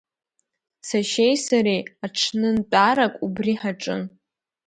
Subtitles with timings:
[0.87, 4.01] Сашьеи сареи аҽнынтәарак убри ҳаҿын.